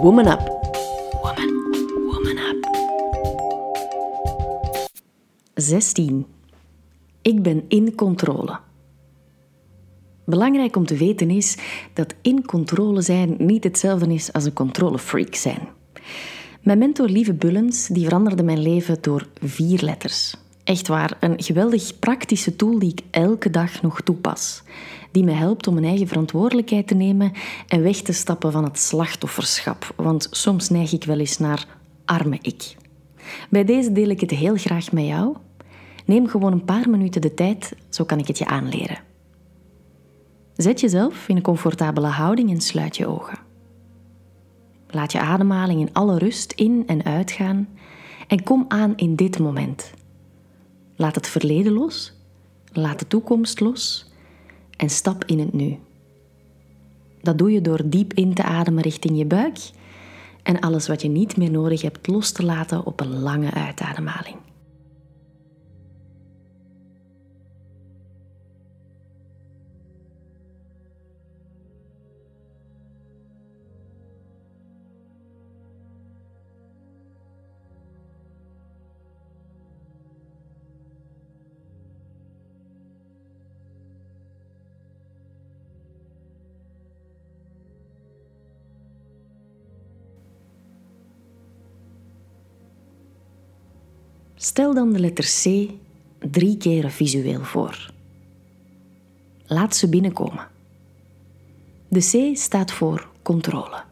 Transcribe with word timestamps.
Woman 0.00 0.26
Up. 0.26 0.40
Woman, 1.22 1.50
woman 2.06 2.38
up. 2.38 2.68
16. 5.54 6.26
Ik 7.22 7.42
ben 7.42 7.64
in 7.68 7.94
controle. 7.94 8.58
Belangrijk 10.24 10.76
om 10.76 10.86
te 10.86 10.96
weten 10.96 11.30
is 11.30 11.56
dat 11.92 12.14
in 12.22 12.44
controle 12.44 13.00
zijn 13.02 13.34
niet 13.38 13.64
hetzelfde 13.64 14.14
is 14.14 14.32
als 14.32 14.44
een 14.44 14.52
controlefreak 14.52 15.34
zijn. 15.34 15.68
Mijn 16.62 16.78
mentor 16.78 17.08
Lieve 17.08 17.34
Bullens 17.34 17.86
die 17.86 18.04
veranderde 18.04 18.42
mijn 18.42 18.62
leven 18.62 18.98
door 19.00 19.28
vier 19.40 19.82
letters. 19.82 20.36
Echt 20.68 20.88
waar, 20.88 21.16
een 21.20 21.42
geweldig 21.42 21.98
praktische 21.98 22.56
tool 22.56 22.78
die 22.78 22.90
ik 22.90 23.00
elke 23.10 23.50
dag 23.50 23.82
nog 23.82 24.00
toepas. 24.00 24.62
Die 25.10 25.24
me 25.24 25.30
helpt 25.30 25.66
om 25.66 25.74
mijn 25.74 25.86
eigen 25.86 26.06
verantwoordelijkheid 26.06 26.86
te 26.86 26.94
nemen 26.94 27.32
en 27.68 27.82
weg 27.82 27.96
te 27.96 28.12
stappen 28.12 28.52
van 28.52 28.64
het 28.64 28.78
slachtofferschap. 28.78 29.92
Want 29.96 30.28
soms 30.30 30.68
neig 30.68 30.92
ik 30.92 31.04
wel 31.04 31.18
eens 31.18 31.38
naar 31.38 31.66
arme 32.04 32.38
ik. 32.42 32.76
Bij 33.50 33.64
deze 33.64 33.92
deel 33.92 34.08
ik 34.08 34.20
het 34.20 34.30
heel 34.30 34.56
graag 34.56 34.92
met 34.92 35.06
jou. 35.06 35.36
Neem 36.04 36.26
gewoon 36.26 36.52
een 36.52 36.64
paar 36.64 36.90
minuten 36.90 37.20
de 37.20 37.34
tijd, 37.34 37.72
zo 37.88 38.04
kan 38.04 38.18
ik 38.18 38.26
het 38.26 38.38
je 38.38 38.46
aanleren. 38.46 38.98
Zet 40.56 40.80
jezelf 40.80 41.28
in 41.28 41.36
een 41.36 41.42
comfortabele 41.42 42.06
houding 42.06 42.50
en 42.50 42.60
sluit 42.60 42.96
je 42.96 43.06
ogen. 43.06 43.38
Laat 44.88 45.12
je 45.12 45.20
ademhaling 45.20 45.80
in 45.80 45.92
alle 45.92 46.18
rust 46.18 46.52
in 46.52 46.82
en 46.86 47.04
uitgaan 47.04 47.68
en 48.26 48.42
kom 48.42 48.64
aan 48.68 48.96
in 48.96 49.14
dit 49.14 49.38
moment. 49.38 49.96
Laat 50.98 51.14
het 51.14 51.26
verleden 51.28 51.72
los, 51.72 52.12
laat 52.72 52.98
de 52.98 53.06
toekomst 53.06 53.60
los 53.60 54.06
en 54.76 54.90
stap 54.90 55.24
in 55.24 55.38
het 55.38 55.52
nu. 55.52 55.78
Dat 57.22 57.38
doe 57.38 57.50
je 57.50 57.60
door 57.60 57.80
diep 57.84 58.12
in 58.12 58.34
te 58.34 58.42
ademen 58.42 58.82
richting 58.82 59.18
je 59.18 59.24
buik 59.24 59.58
en 60.42 60.60
alles 60.60 60.88
wat 60.88 61.02
je 61.02 61.08
niet 61.08 61.36
meer 61.36 61.50
nodig 61.50 61.82
hebt 61.82 62.06
los 62.06 62.32
te 62.32 62.44
laten 62.44 62.84
op 62.84 63.00
een 63.00 63.18
lange 63.18 63.50
uitademhaling. 63.50 64.36
Stel 94.40 94.74
dan 94.74 94.92
de 94.92 94.98
letter 94.98 95.24
C 95.24 95.70
drie 96.30 96.56
keer 96.56 96.90
visueel 96.90 97.44
voor. 97.44 97.90
Laat 99.46 99.76
ze 99.76 99.88
binnenkomen. 99.88 100.48
De 101.88 102.00
C 102.00 102.36
staat 102.36 102.72
voor 102.72 103.08
controle. 103.22 103.82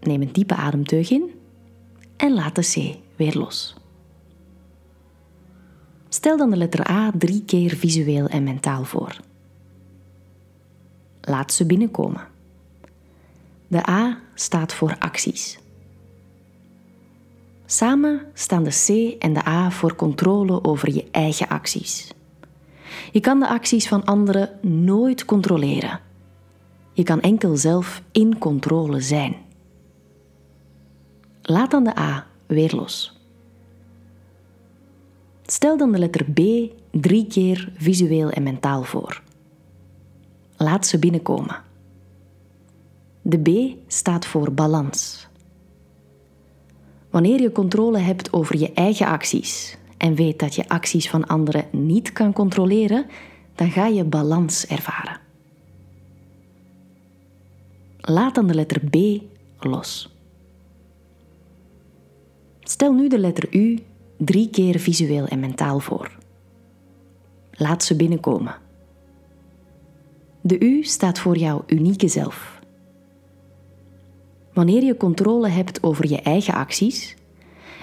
Neem 0.00 0.22
een 0.22 0.32
diepe 0.32 0.54
ademteug 0.54 1.10
in 1.10 1.30
en 2.16 2.34
laat 2.34 2.54
de 2.54 2.62
C 2.62 2.98
weer 3.16 3.36
los. 3.36 3.76
Stel 6.08 6.36
dan 6.36 6.50
de 6.50 6.56
letter 6.56 6.90
A 6.90 7.12
drie 7.18 7.44
keer 7.44 7.76
visueel 7.76 8.26
en 8.26 8.42
mentaal 8.42 8.84
voor. 8.84 9.16
Laat 11.20 11.52
ze 11.52 11.66
binnenkomen. 11.66 12.28
De 13.68 13.88
A 13.88 14.20
staat 14.34 14.74
voor 14.74 14.96
acties. 14.98 15.58
Samen 17.70 18.20
staan 18.34 18.64
de 18.64 18.70
C 18.70 19.14
en 19.22 19.32
de 19.32 19.46
A 19.46 19.70
voor 19.70 19.96
controle 19.96 20.64
over 20.64 20.94
je 20.94 21.06
eigen 21.10 21.48
acties. 21.48 22.14
Je 23.12 23.20
kan 23.20 23.40
de 23.40 23.48
acties 23.48 23.88
van 23.88 24.04
anderen 24.04 24.58
nooit 24.62 25.24
controleren. 25.24 26.00
Je 26.92 27.02
kan 27.02 27.20
enkel 27.20 27.56
zelf 27.56 28.02
in 28.12 28.38
controle 28.38 29.00
zijn. 29.00 29.36
Laat 31.42 31.70
dan 31.70 31.84
de 31.84 31.98
A 31.98 32.26
weer 32.46 32.74
los. 32.74 33.20
Stel 35.46 35.76
dan 35.76 35.92
de 35.92 35.98
letter 35.98 36.24
B 36.24 36.40
drie 36.90 37.26
keer 37.26 37.72
visueel 37.76 38.30
en 38.30 38.42
mentaal 38.42 38.82
voor. 38.82 39.22
Laat 40.56 40.86
ze 40.86 40.98
binnenkomen. 40.98 41.62
De 43.22 43.38
B 43.38 43.76
staat 43.86 44.26
voor 44.26 44.52
balans. 44.52 45.27
Wanneer 47.10 47.40
je 47.40 47.52
controle 47.52 47.98
hebt 47.98 48.32
over 48.32 48.58
je 48.58 48.72
eigen 48.72 49.06
acties 49.06 49.76
en 49.96 50.14
weet 50.14 50.38
dat 50.38 50.54
je 50.54 50.68
acties 50.68 51.10
van 51.10 51.26
anderen 51.26 51.64
niet 51.70 52.12
kan 52.12 52.32
controleren, 52.32 53.06
dan 53.54 53.70
ga 53.70 53.86
je 53.86 54.04
balans 54.04 54.66
ervaren. 54.66 55.20
Laat 58.00 58.34
dan 58.34 58.46
de 58.46 58.54
letter 58.54 58.80
B 58.90 58.96
los. 59.58 60.16
Stel 62.60 62.92
nu 62.92 63.08
de 63.08 63.18
letter 63.18 63.54
U 63.56 63.78
drie 64.16 64.50
keer 64.50 64.78
visueel 64.78 65.26
en 65.26 65.40
mentaal 65.40 65.78
voor. 65.78 66.18
Laat 67.52 67.84
ze 67.84 67.96
binnenkomen. 67.96 68.56
De 70.40 70.58
U 70.58 70.82
staat 70.82 71.18
voor 71.18 71.36
jouw 71.36 71.64
unieke 71.66 72.08
zelf. 72.08 72.57
Wanneer 74.58 74.82
je 74.82 74.96
controle 74.96 75.48
hebt 75.48 75.82
over 75.82 76.08
je 76.08 76.20
eigen 76.20 76.54
acties 76.54 77.16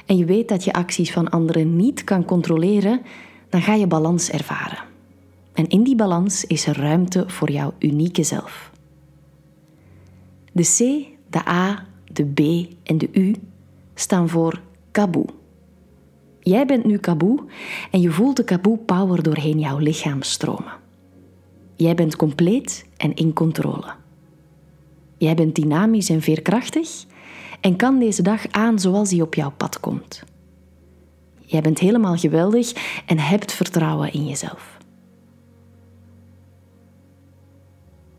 en 0.05 0.17
je 0.17 0.25
weet 0.25 0.49
dat 0.49 0.63
je 0.63 0.73
acties 0.73 1.11
van 1.11 1.29
anderen 1.29 1.75
niet 1.75 2.03
kan 2.03 2.25
controleren, 2.25 3.01
dan 3.49 3.61
ga 3.61 3.73
je 3.73 3.87
balans 3.87 4.29
ervaren. 4.29 4.77
En 5.53 5.67
in 5.67 5.83
die 5.83 5.95
balans 5.95 6.45
is 6.45 6.67
er 6.67 6.79
ruimte 6.79 7.23
voor 7.27 7.51
jouw 7.51 7.73
unieke 7.79 8.23
zelf. 8.23 8.71
De 10.51 10.63
C, 10.63 10.77
de 11.29 11.47
A, 11.47 11.85
de 12.11 12.25
B 12.25 12.39
en 12.83 12.97
de 12.97 13.09
U 13.11 13.35
staan 13.93 14.29
voor 14.29 14.61
kaboe. 14.91 15.25
Jij 16.39 16.65
bent 16.65 16.85
nu 16.85 16.97
kaboe 16.97 17.43
en 17.91 18.01
je 18.01 18.11
voelt 18.11 18.35
de 18.35 18.43
kaboe 18.43 18.77
power 18.77 19.23
doorheen 19.23 19.59
jouw 19.59 19.77
lichaam 19.77 20.21
stromen. 20.21 20.73
Jij 21.75 21.95
bent 21.95 22.15
compleet 22.15 22.85
en 22.97 23.13
in 23.13 23.33
controle. 23.33 24.03
Jij 25.17 25.35
bent 25.35 25.55
dynamisch 25.55 26.09
en 26.09 26.21
veerkrachtig 26.21 27.05
en 27.61 27.75
kan 27.75 27.99
deze 27.99 28.21
dag 28.21 28.47
aan 28.51 28.79
zoals 28.79 29.09
die 29.09 29.21
op 29.21 29.33
jouw 29.33 29.51
pad 29.51 29.79
komt. 29.79 30.23
Jij 31.41 31.61
bent 31.61 31.79
helemaal 31.79 32.15
geweldig 32.15 32.73
en 33.05 33.19
hebt 33.19 33.51
vertrouwen 33.53 34.13
in 34.13 34.27
jezelf. 34.27 34.77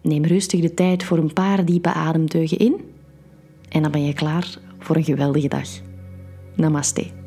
Neem 0.03 0.25
rustig 0.25 0.61
de 0.61 0.75
tijd 0.75 1.05
voor 1.05 1.19
een 1.19 1.33
paar 1.33 1.65
diepe 1.65 1.93
ademteugen 1.93 2.59
in 2.59 2.75
en 3.69 3.83
dan 3.83 3.91
ben 3.91 4.05
je 4.05 4.13
klaar 4.13 4.59
voor 4.79 4.97
een 4.97 5.05
geweldige 5.05 5.49
dag. 5.49 5.69
Namaste. 6.55 7.26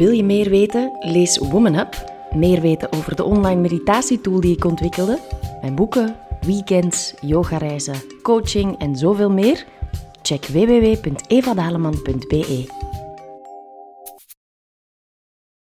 Wil 0.00 0.10
je 0.10 0.24
meer 0.24 0.50
weten? 0.50 0.92
Lees 1.00 1.38
Woman 1.38 1.74
Up. 1.74 2.12
Meer 2.34 2.60
weten 2.60 2.92
over 2.92 3.16
de 3.16 3.24
online 3.24 3.60
meditatietool 3.60 4.40
die 4.40 4.56
ik 4.56 4.64
ontwikkelde, 4.64 5.18
mijn 5.60 5.74
boeken, 5.74 6.16
weekends, 6.40 7.14
yogareizen, 7.20 8.02
coaching 8.22 8.78
en 8.78 8.96
zoveel 8.96 9.30
meer? 9.30 9.66
Check 10.22 10.46
www.evadaleman.be. 10.46 12.89